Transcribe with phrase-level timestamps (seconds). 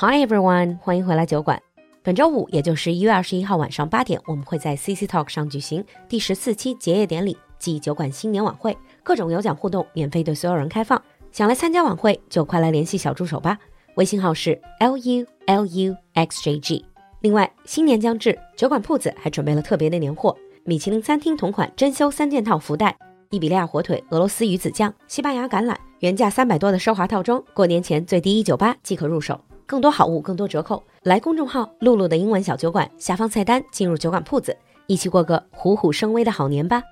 [0.00, 1.60] Hi everyone，欢迎回来酒馆。
[2.04, 11.02] 本周五，也就是一月二十一号晚上八点，我们会在 CC Talk 上举行第十四期结业典礼暨酒馆新年晚会，各种有奖互动免费对所有人开放。
[11.32, 13.58] 想来参加晚会，就快来联系小助手吧，
[13.96, 16.84] 微信号是 l u l u x j g。
[17.22, 22.96] 另外，新年将至，酒馆铺子还准备了特别的年货：米其林餐厅同款珍馐三件套福袋，
[23.30, 29.40] 伊比利亚火腿、俄罗斯鱼子酱、西班牙橄榄，原价三百多的奢华套装，过年前最低一九八即可入手。
[29.68, 36.82] 更多好物，更多折扣，来公众号“璐璐的英文小酒馆”下方菜单进入酒馆铺子，一起过个虎虎生威的好年吧。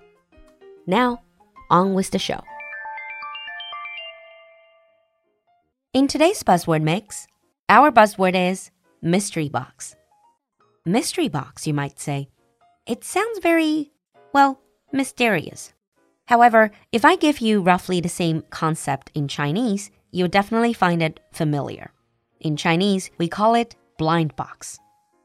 [0.84, 1.20] Now,
[1.70, 2.42] on with the show.
[5.92, 7.24] In today's buzzword mix,
[7.66, 8.68] our buzzword is
[9.02, 9.94] mystery box.
[10.84, 12.28] Mystery box, you might say.
[12.84, 13.92] It sounds very,
[14.34, 14.58] well,
[14.92, 15.70] mysterious.
[16.26, 21.20] However, if I give you roughly the same concept in Chinese, you'll definitely find it
[21.32, 21.92] familiar.
[22.40, 24.76] In Chinese, we call it blind box.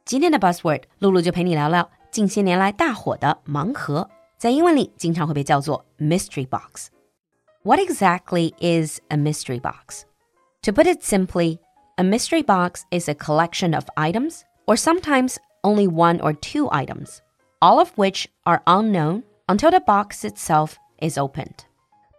[0.06, 6.88] 今天的 buzzword，璐璐就陪你聊聊近些年来大火的盲盒，在英文里经常会被叫做 mystery box。
[7.64, 10.04] What exactly is a mystery box?
[10.64, 11.60] To put it simply,
[11.98, 17.20] a mystery box is a collection of items, or sometimes only one or two items,
[17.60, 21.66] all of which are unknown until the box itself is opened.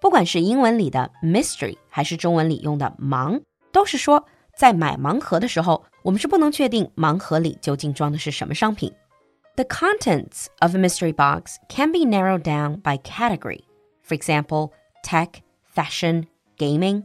[0.00, 3.40] 不管是英文里的 mystery，还是中文里用的“盲”，
[3.72, 4.24] 都是说
[4.55, 8.93] 在买盲盒的时候，我们是不能确定盲盒里究竟装的是什么商品。
[9.55, 13.61] The contents of a mystery box can be narrowed down by category.
[14.03, 14.71] For example,
[15.03, 15.41] tech,
[15.73, 16.25] fashion,
[16.57, 17.03] gaming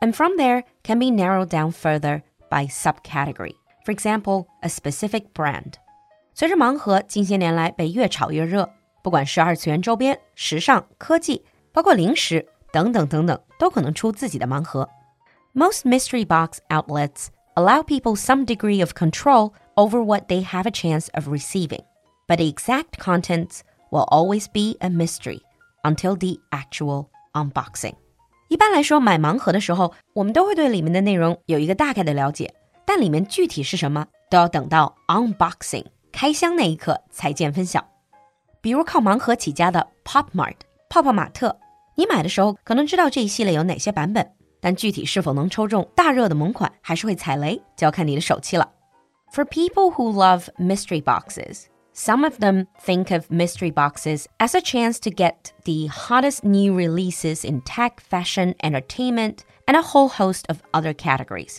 [0.00, 3.54] and from there can be narrowed down further by subcategory.
[3.84, 5.74] For example, a specific brand.
[6.34, 8.70] 随着盲盒近些年来被越炒越热，
[9.02, 14.88] 不管是二次元周边、时尚、科技，包括零食等等等等，都可能出自己的盲盒。
[15.56, 20.70] Most mystery box outlets allow people some degree of control over what they have a
[20.70, 21.82] chance of receiving,
[22.26, 23.60] but the exact contents
[23.90, 25.40] will always be a mystery
[25.82, 27.94] until the actual unboxing.
[28.48, 32.54] 一般来说，买盲盒的时候，我们都会对里面的内容有一个大概的了解，
[32.84, 37.86] 但里面具体是什么，都要等到 unboxing 开箱那一刻才见分晓。
[38.60, 40.56] 比如靠盲盒起家的 Pop Mart
[40.88, 41.58] 泡泡玛特，
[41.96, 48.70] 你买的时候可能知道这一系列有哪些版本， 但具体是否能抽中大热的萌款，还是会踩雷，就要看你的手气了。
[49.32, 51.64] For people who love mystery boxes.
[51.94, 56.74] Some of them think of mystery boxes as a chance to get the hottest new
[56.74, 61.58] releases in tech, fashion, entertainment, and a whole host of other categories.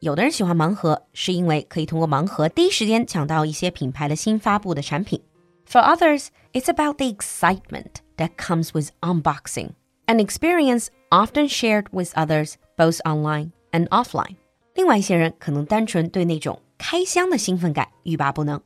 [0.00, 5.22] 有的人喜欢盲盒，是因为可以通过盲盒第一时间抢到一些品牌的新发布的产品。
[5.68, 9.72] For others, it's about the excitement that comes with unboxing,
[10.08, 14.36] an experience often shared with others both online and offline.
[14.74, 18.60] 另外一些人可能单纯对那种开箱的兴奋感欲罢不能。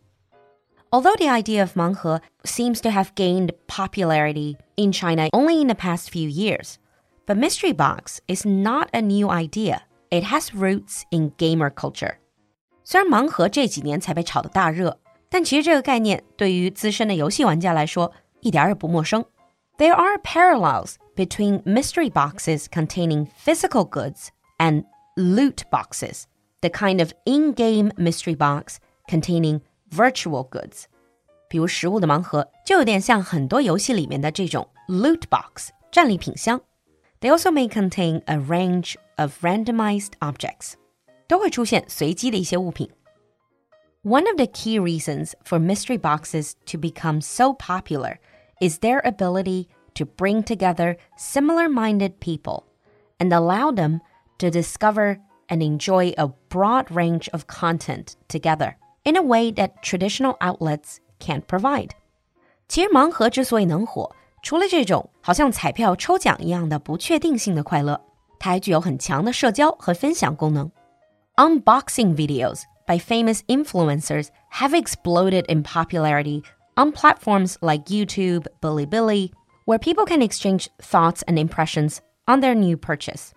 [0.91, 5.74] Although the idea of Manghe seems to have gained popularity in China only in the
[5.74, 6.76] past few years,
[7.26, 9.82] but mystery box is not a new idea.
[10.10, 12.14] It has roots in gamer culture.
[12.84, 14.98] 虽然盲盒这几年才被炒得大热，
[15.28, 19.22] 但其实这个概念对于资深的游戏玩家来说一点也不陌生。
[19.76, 24.84] There are parallels between mystery boxes containing physical goods and
[25.16, 26.24] loot boxes,
[26.60, 29.60] the kind of in-game mystery box containing
[29.91, 30.84] virtual goods，
[31.48, 36.60] 比如食物的盲盒就有点像很多游戏里面的这种 loot box 战利品箱。
[37.20, 40.74] They also may contain a range of randomized objects，
[41.26, 42.91] 都会出现随机的一些物品。
[44.04, 48.19] One of the key reasons for mystery boxes to become so popular
[48.60, 52.64] is their ability to bring together similar minded people
[53.19, 54.00] and allow them
[54.38, 60.36] to discover and enjoy a broad range of content together in a way that traditional
[60.41, 61.91] outlets can't provide.
[62.69, 68.00] 其实盲盒之所以能火，除了这种好像彩票抽奖一样的不确定性的快乐，
[68.38, 70.70] 它还具有很强的社交和分享功能。
[71.37, 76.43] Unboxing videos by famous influencers have exploded in popularity
[76.76, 79.32] on platforms like YouTube, Bilibili,
[79.64, 83.31] where people can exchange thoughts and impressions on their new purchase.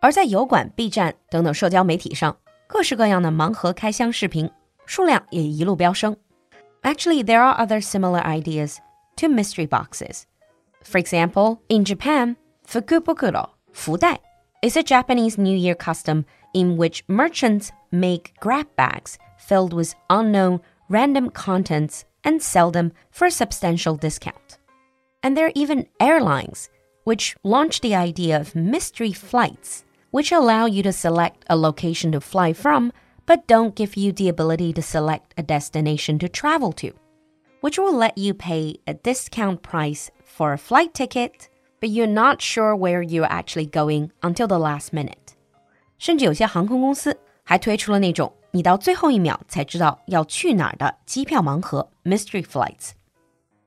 [0.00, 2.36] 而在油管、B 站等等社交媒体上，
[2.66, 4.50] 各式各样的盲盒开箱视频
[4.84, 6.16] 数量也一路飙升。
[6.82, 8.76] Actually, there are other similar ideas
[9.16, 10.22] to mystery boxes.
[10.82, 14.20] For example, in Japan, fukubokuro, 福袋,
[14.62, 20.60] is a Japanese New Year custom in which merchants make grab bags filled with unknown
[20.88, 24.58] random contents and sell them for a substantial discount.
[25.22, 26.68] And there are even airlines
[27.04, 32.20] which launched the idea of mystery flights, which allow you to select a location to
[32.20, 32.92] fly from
[33.26, 36.92] but don't give you the ability to select a destination to travel to,
[37.60, 41.48] which will let you pay a discount price for a flight ticket,
[41.80, 45.34] but you're not sure where you're actually going until the last minute.
[45.98, 52.90] 甚至有些航空公司还推出了那种你到最后一秒才知道要去哪儿的机票盲盒 （mystery flights）。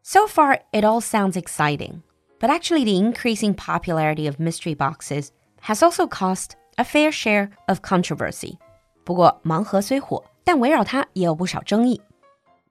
[0.03, 2.01] So far, it all sounds exciting,
[2.39, 5.31] but actually, the increasing popularity of mystery boxes
[5.61, 8.57] has also caused a fair share of controversy.
[9.03, 12.01] 不过，盲盒虽火，但围绕它也有不少争议。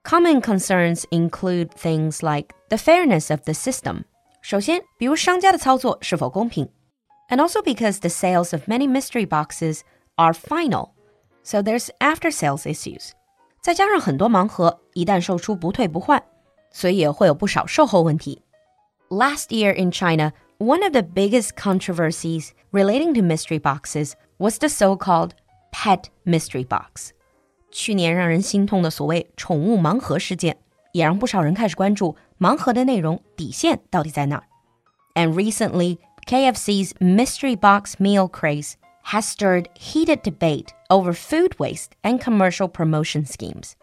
[0.03, 4.03] Common concerns include things like the fairness of the system.
[4.41, 6.69] 首先，比如商家的操作是否公平，
[7.29, 9.81] and also because the sales of many mystery boxes
[10.15, 10.91] are final,
[11.43, 13.11] so there's after sales issues.
[13.61, 16.23] 再加上很多盲盒一旦售出不退不换，
[16.73, 18.41] 所以也会有不少售后问题。
[19.09, 25.31] Last year in China, one of the biggest controversies relating to mystery boxes was the so-called
[25.71, 27.11] Pet Mystery Box。
[27.71, 30.57] 去年让人心痛的所谓“宠物盲盒”事件，
[30.91, 34.43] 也让不少人开始关注盲盒的内容底线到底在哪儿。
[35.15, 38.73] And recently, KFC's mystery box meal craze
[39.05, 43.73] has stirred heated debate over food waste and commercial promotion schemes.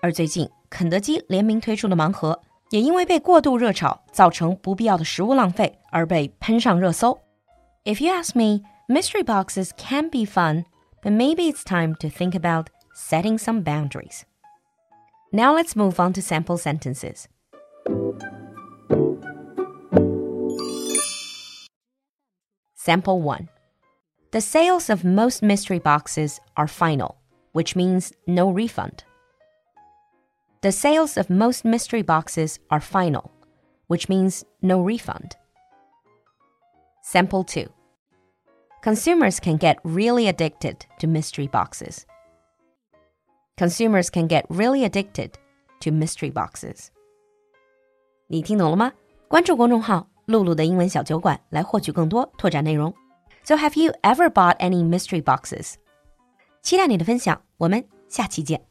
[0.00, 7.18] 而最近， 肯德基联名推出的盲盒，也因为被过度热炒，造成不必要的食物浪费，而被喷上热搜。
[7.84, 10.64] If you ask me, mystery boxes can be fun
[11.02, 14.22] but maybe it's time to think about setting some boundaries.
[15.30, 17.26] Now let's move on to sample sentences.
[22.74, 23.48] Sample 1.
[24.30, 27.16] The sales of most mystery boxes are final,
[27.52, 29.04] which means no refund.
[30.60, 33.30] The sales of most mystery boxes are final,
[33.86, 35.32] which means no refund.
[37.02, 37.68] Sample 2
[38.82, 42.06] consumers can get really addicted to mystery boxes.
[43.56, 45.32] Consumers can get really addicted
[45.80, 46.88] to mystery boxes.
[48.26, 48.92] 你听懂了吗？
[49.28, 52.92] 关注公众号“露露的英文小酒馆”来获取更多拓展内容。
[53.44, 55.74] So have you ever bought any mystery boxes?
[56.62, 58.67] 期待你的分享，我们下期见。